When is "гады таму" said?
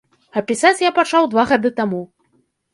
1.53-2.03